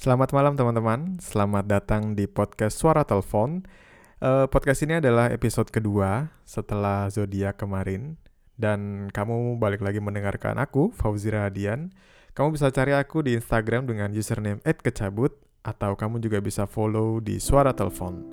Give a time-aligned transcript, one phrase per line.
[0.00, 3.68] Selamat malam teman-teman, selamat datang di podcast Suara Telepon.
[4.16, 8.16] Uh, podcast ini adalah episode kedua setelah zodiak kemarin
[8.56, 11.92] dan kamu balik lagi mendengarkan aku, Fauzi Radian.
[12.32, 15.36] Kamu bisa cari aku di Instagram dengan username @kecabut
[15.68, 18.24] atau kamu juga bisa follow di Suara Telepon.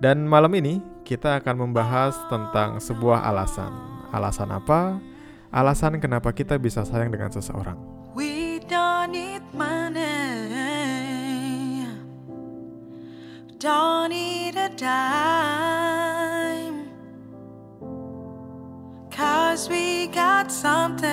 [0.00, 3.68] Dan malam ini kita akan membahas tentang sebuah alasan.
[4.16, 4.96] Alasan apa?
[5.52, 7.76] Alasan kenapa kita bisa sayang dengan seseorang.
[8.16, 10.55] We don't need money.
[13.58, 16.06] Don't need a dime.
[19.10, 21.08] Cause we got something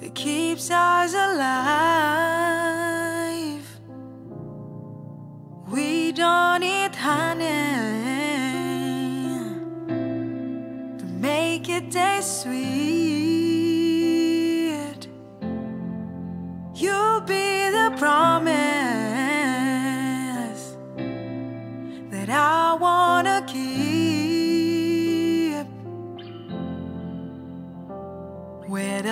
[0.00, 1.89] that keeps us alive.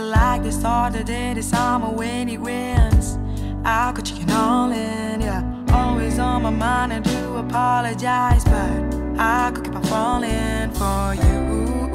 [0.08, 3.18] like they started it the summer when it rains.
[3.64, 5.42] I'll go chicken all in, yeah.
[5.72, 11.87] Always on my mind, I do apologize, but I could keep on falling for you.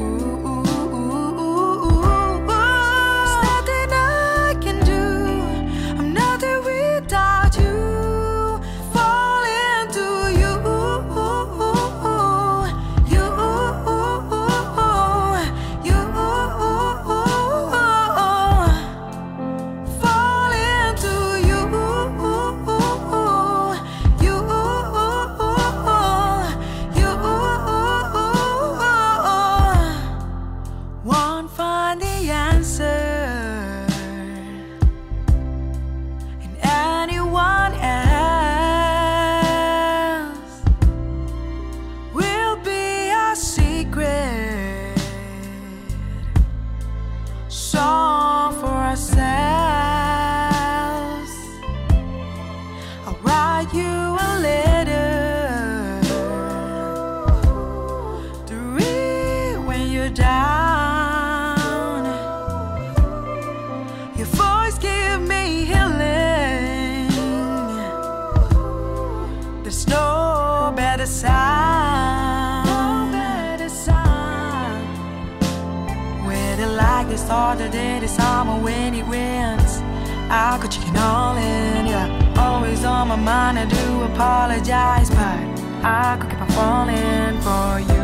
[78.03, 79.81] The summer when it rains.
[80.29, 82.33] I could chicken all in, yeah.
[82.37, 85.39] Always on my mind, I do apologize, but
[85.83, 88.02] I could keep on falling for you.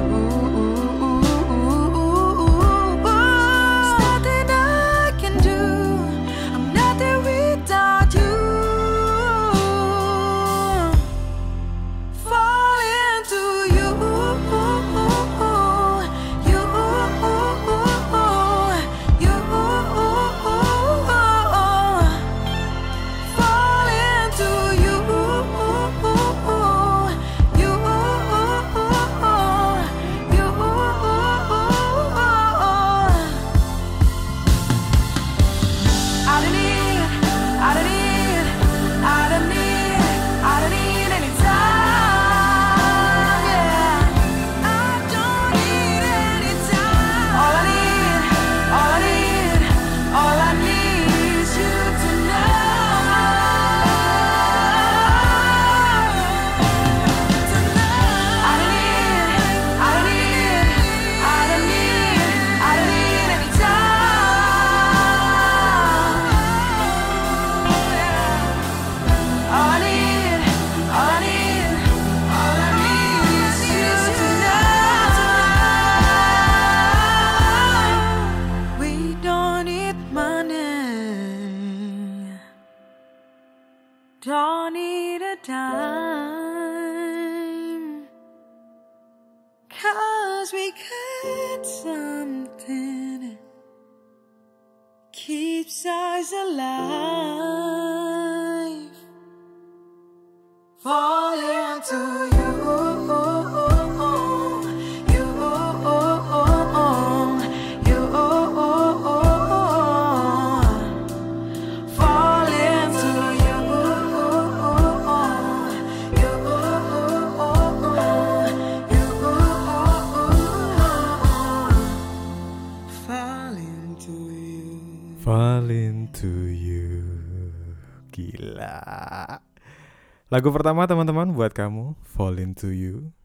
[130.30, 133.18] Lagu pertama teman-teman buat kamu, Fall Into You.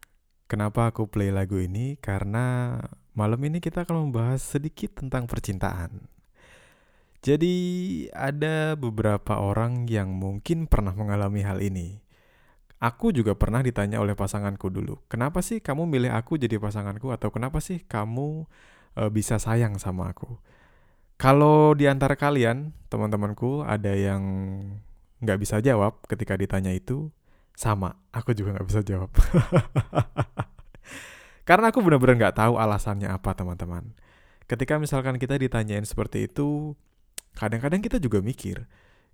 [0.49, 2.01] Kenapa aku play lagu ini?
[2.01, 2.81] Karena
[3.12, 6.09] malam ini kita akan membahas sedikit tentang percintaan.
[7.21, 7.56] Jadi
[8.09, 12.01] ada beberapa orang yang mungkin pernah mengalami hal ini.
[12.81, 17.29] Aku juga pernah ditanya oleh pasanganku dulu, kenapa sih kamu milih aku jadi pasanganku atau
[17.29, 18.49] kenapa sih kamu
[18.97, 20.41] uh, bisa sayang sama aku?
[21.21, 24.25] Kalau di antara kalian, teman-temanku, ada yang
[25.25, 27.09] nggak bisa jawab ketika ditanya itu
[27.56, 29.11] sama aku juga nggak bisa jawab.
[31.49, 33.93] Karena aku benar-benar nggak tahu alasannya apa teman-teman.
[34.44, 36.76] Ketika misalkan kita ditanyain seperti itu
[37.35, 38.62] kadang-kadang kita juga mikir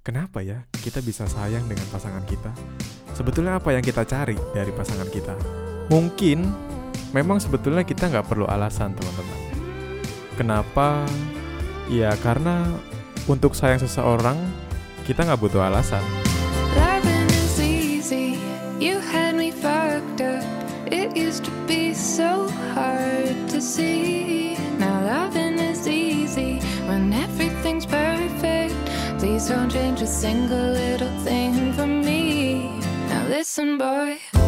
[0.03, 2.51] kenapa ya kita bisa sayang dengan pasangan kita?
[3.15, 5.35] Sebetulnya apa yang kita cari dari pasangan kita?
[5.91, 6.47] Mungkin
[7.11, 9.39] memang sebetulnya kita nggak perlu alasan teman-teman.
[10.39, 11.05] Kenapa?
[11.91, 12.71] Ya karena
[13.27, 14.39] untuk sayang seseorang
[15.05, 16.03] kita nggak butuh alasan.
[29.41, 32.81] Please don't change a single little thing for me.
[33.09, 34.40] Now listen, boy.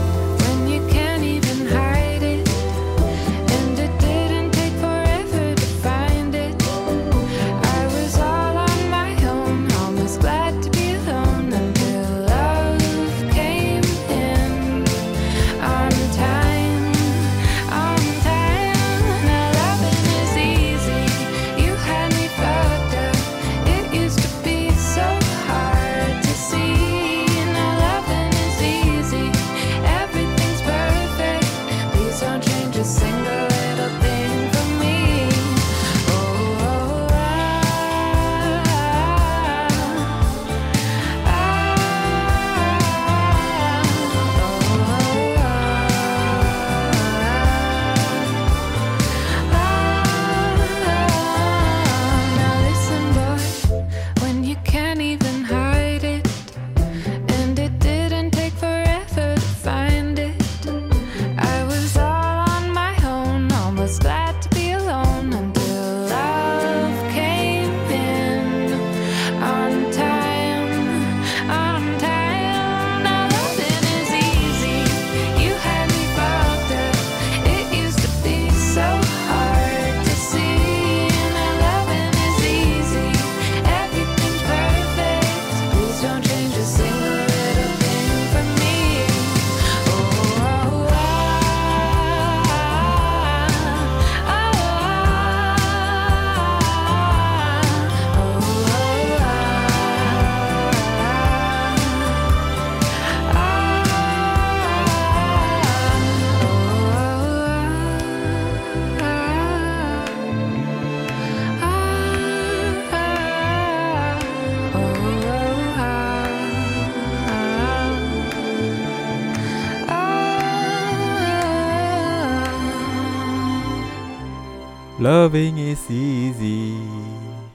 [125.03, 126.79] Loving is easy.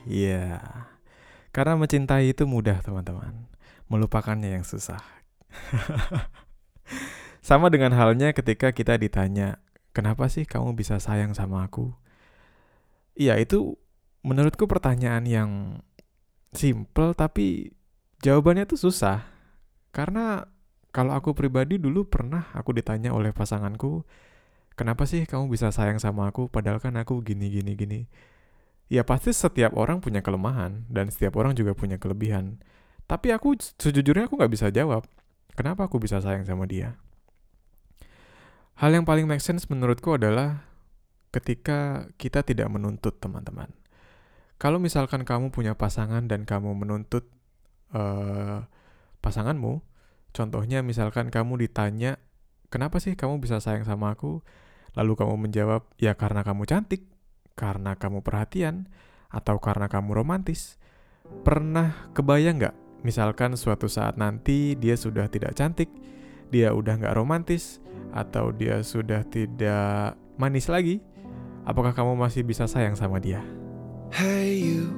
[0.04, 0.60] Ya.
[0.60, 0.60] Yeah.
[1.48, 3.48] Karena mencintai itu mudah, teman-teman.
[3.88, 5.00] Melupakannya yang susah.
[7.48, 9.64] sama dengan halnya ketika kita ditanya,
[9.96, 11.96] "Kenapa sih kamu bisa sayang sama aku?"
[13.16, 13.80] Iya, itu
[14.20, 15.50] menurutku pertanyaan yang
[16.52, 17.72] simple tapi
[18.20, 19.24] jawabannya tuh susah.
[19.96, 20.44] Karena
[20.92, 24.04] kalau aku pribadi dulu pernah aku ditanya oleh pasanganku,
[24.78, 28.00] kenapa sih kamu bisa sayang sama aku padahal kan aku gini gini gini?
[28.86, 32.62] Ya pasti setiap orang punya kelemahan dan setiap orang juga punya kelebihan.
[33.10, 35.02] Tapi aku sejujurnya aku nggak bisa jawab
[35.58, 36.94] kenapa aku bisa sayang sama dia?
[38.78, 40.70] Hal yang paling make sense menurutku adalah
[41.34, 43.74] ketika kita tidak menuntut teman-teman.
[44.62, 47.26] Kalau misalkan kamu punya pasangan dan kamu menuntut
[47.92, 48.64] uh,
[49.20, 49.82] pasanganmu
[50.32, 52.20] contohnya misalkan kamu ditanya
[52.68, 54.44] kenapa sih kamu bisa sayang sama aku
[54.96, 57.04] Lalu kamu menjawab, ya karena kamu cantik,
[57.58, 58.88] karena kamu perhatian,
[59.28, 60.80] atau karena kamu romantis.
[61.44, 65.92] Pernah kebayang nggak, misalkan suatu saat nanti dia sudah tidak cantik,
[66.48, 67.84] dia udah nggak romantis,
[68.16, 71.04] atau dia sudah tidak manis lagi,
[71.68, 73.44] apakah kamu masih bisa sayang sama dia?
[74.08, 74.88] Hey you,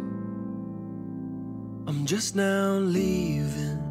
[1.90, 3.82] I'm just now leaving.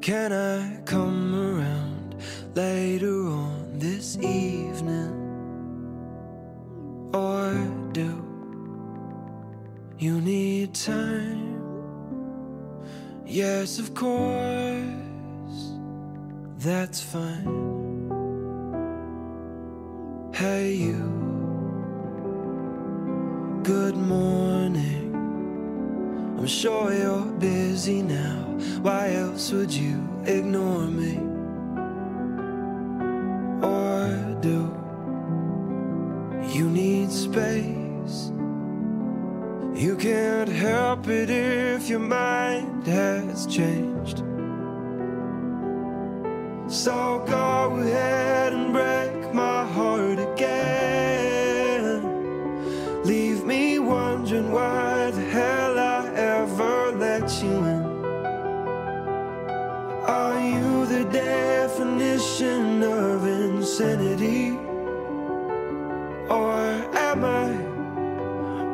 [0.00, 2.05] Can I come around
[2.54, 3.66] later on?
[3.78, 5.12] this evening?
[7.12, 7.52] Or
[7.92, 8.24] do
[9.98, 11.46] you need time
[13.28, 14.84] Yes, of course,
[16.58, 17.66] that's fine.
[20.32, 21.02] Hey, you,
[23.64, 25.12] good morning.
[26.38, 28.44] I'm sure you're busy now.
[28.80, 31.35] Why else would you ignore me?
[41.96, 44.18] Your mind has changed.
[46.68, 52.02] So go ahead and break my heart again.
[53.04, 57.86] Leave me wondering why the hell I ever let you in.
[60.04, 64.50] Are you the definition of insanity?
[66.28, 66.58] Or
[67.08, 67.48] am I?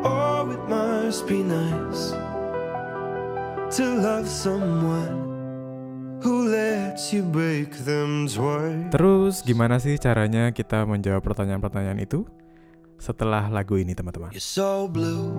[0.04, 2.31] Oh, it must be nice
[3.72, 5.16] to love someone
[6.20, 8.92] who lets you break them twice.
[8.92, 12.28] Terus gimana sih caranya kita menjawab pertanyaan-pertanyaan itu?
[13.00, 14.28] Setelah lagu ini teman-teman.
[14.36, 15.32] You're so blue,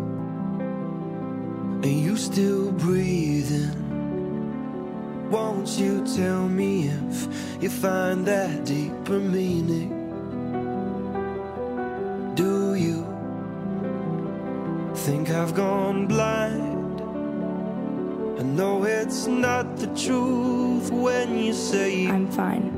[1.85, 3.77] and you still breathing.
[5.29, 7.29] Won't you tell me if
[7.61, 9.93] you find that deeper meaning?
[12.33, 13.05] Do you
[15.05, 16.82] think I've gone blind?
[18.37, 22.71] I know it's not the truth when you say I'm fine.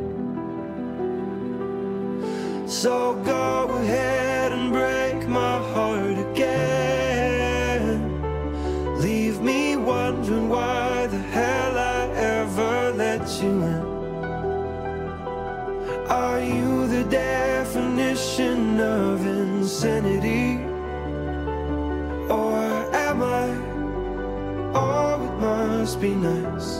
[2.67, 8.01] So go ahead and break my heart again.
[8.99, 13.95] Leave me wondering why the hell I ever let you in.
[16.09, 20.44] Are you the definition of insanity?
[25.95, 26.79] Must be nice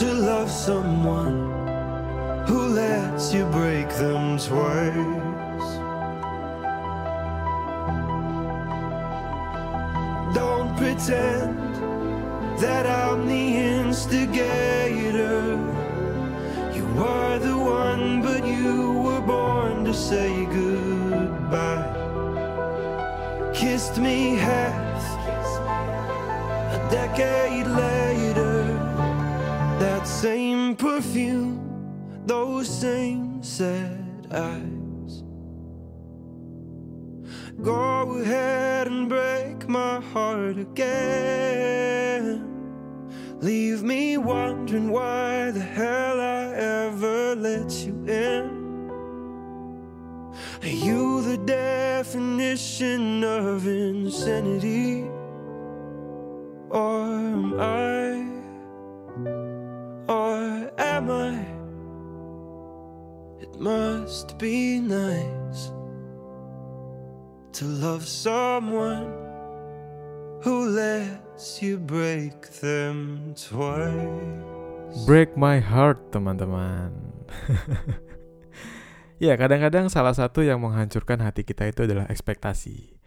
[0.00, 1.38] to love someone
[2.48, 5.68] who lets you break them twice.
[10.34, 11.56] Don't pretend
[12.58, 15.56] that I'm the instigator.
[16.74, 21.92] You were the one, but you were born to say goodbye.
[23.54, 24.65] Kissed me half
[27.16, 28.64] decade later.
[29.78, 31.62] That same perfume
[32.26, 35.22] those same sad eyes.
[37.62, 42.42] Go ahead and break my heart again.
[43.40, 48.66] Leave me wondering why the hell I ever let you in.
[50.62, 55.08] Are you the definition of insanity?
[56.76, 58.20] Or am I?
[60.12, 61.40] Or am I?
[63.40, 65.72] It must be nice
[67.56, 69.08] to love someone
[70.44, 75.00] who lets you break them twice.
[75.08, 76.92] Break my heart, teman-teman.
[79.24, 83.00] ya, kadang-kadang salah satu yang menghancurkan hati kita itu adalah ekspektasi.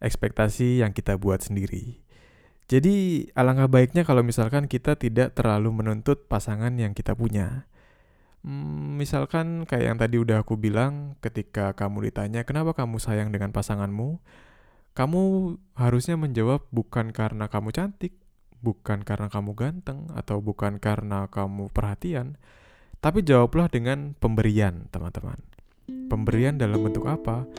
[0.00, 2.00] Ekspektasi yang kita buat sendiri.
[2.70, 7.66] Jadi, alangkah baiknya kalau misalkan kita tidak terlalu menuntut pasangan yang kita punya.
[8.46, 13.50] Hmm, misalkan kayak yang tadi udah aku bilang, ketika kamu ditanya kenapa kamu sayang dengan
[13.50, 14.22] pasanganmu,
[14.94, 15.22] kamu
[15.74, 18.14] harusnya menjawab bukan karena kamu cantik,
[18.62, 22.38] bukan karena kamu ganteng, atau bukan karena kamu perhatian,
[23.02, 25.42] tapi jawablah dengan pemberian, teman-teman.
[26.06, 27.50] Pemberian dalam bentuk apa?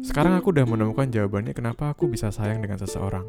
[0.00, 3.28] Sekarang aku udah menemukan jawabannya kenapa aku bisa sayang dengan seseorang.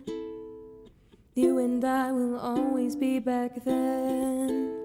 [1.33, 4.75] You and I will always be back then.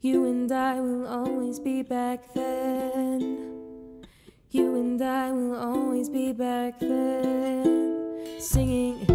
[0.00, 4.06] You and I will always be back then.
[4.50, 8.38] You and I will always be back then.
[8.38, 9.07] Singing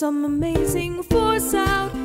[0.00, 1.99] some amazing force outside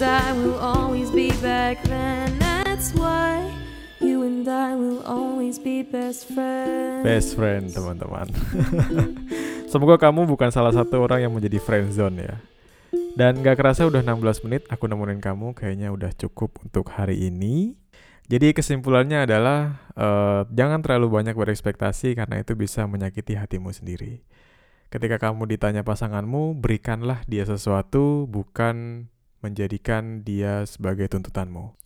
[0.00, 2.40] and I will always be back then.
[2.40, 3.44] That's why
[4.00, 7.04] you and I will always be best friends.
[7.04, 8.32] Best friend teman-teman.
[9.72, 12.40] Semoga kamu bukan salah satu orang yang menjadi friend zone ya.
[13.12, 17.76] Dan gak kerasa udah 16 menit aku nemenin kamu kayaknya udah cukup untuk hari ini.
[18.24, 24.24] Jadi kesimpulannya adalah eh, jangan terlalu banyak berekspektasi karena itu bisa menyakiti hatimu sendiri.
[24.88, 29.06] Ketika kamu ditanya pasanganmu, berikanlah dia sesuatu bukan
[29.40, 31.76] menjadikan dia sebagai tuntutanmu.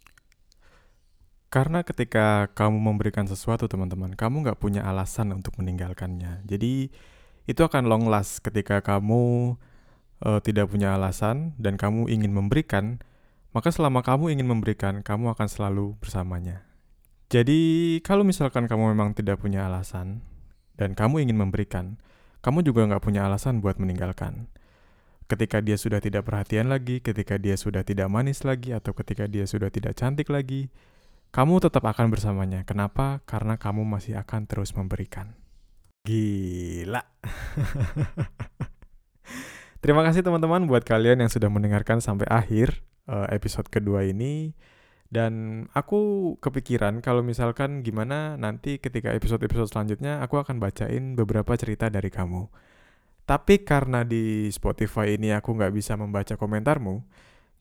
[1.54, 6.42] Karena ketika kamu memberikan sesuatu teman-teman, kamu nggak punya alasan untuk meninggalkannya.
[6.50, 6.90] Jadi
[7.46, 9.54] itu akan long last ketika kamu
[10.26, 12.98] eh, tidak punya alasan dan kamu ingin memberikan,
[13.54, 16.66] maka selama kamu ingin memberikan, kamu akan selalu bersamanya.
[17.30, 20.26] Jadi kalau misalkan kamu memang tidak punya alasan
[20.74, 22.02] dan kamu ingin memberikan,
[22.42, 24.50] kamu juga nggak punya alasan buat meninggalkan.
[25.24, 29.48] Ketika dia sudah tidak perhatian lagi, ketika dia sudah tidak manis lagi, atau ketika dia
[29.48, 30.68] sudah tidak cantik lagi,
[31.32, 32.60] kamu tetap akan bersamanya.
[32.62, 33.24] Kenapa?
[33.24, 35.32] Karena kamu masih akan terus memberikan.
[36.04, 37.00] Gila.
[39.82, 44.52] Terima kasih teman-teman buat kalian yang sudah mendengarkan sampai akhir eh, episode kedua ini.
[45.08, 51.88] Dan aku kepikiran kalau misalkan gimana nanti ketika episode-episode selanjutnya aku akan bacain beberapa cerita
[51.88, 52.50] dari kamu.
[53.24, 57.00] Tapi karena di Spotify ini aku nggak bisa membaca komentarmu,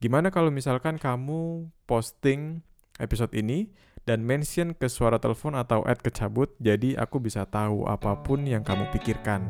[0.04, 2.60] gimana kalau misalkan kamu posting
[3.00, 3.72] episode ini
[4.04, 8.62] dan mention ke suara telepon atau add kecabut jadi aku bisa tahu apa pun yang
[8.62, 9.48] kamu pikirkan.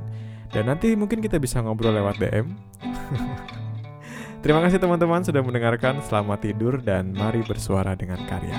[0.53, 2.53] Dan nanti mungkin kita bisa ngobrol lewat DM.
[4.45, 5.97] Terima kasih teman-teman sudah mendengarkan.
[6.05, 8.53] Selamat tidur dan mari bersuara dengan karya.